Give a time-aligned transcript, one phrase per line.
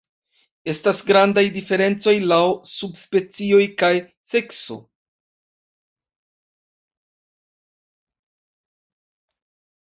[0.71, 3.91] Estas grandaj diferencoj laŭ subspecioj kaj
[4.29, 4.79] sekso.